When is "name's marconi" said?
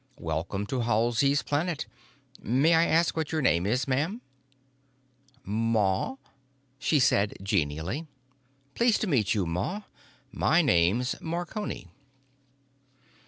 10.63-11.89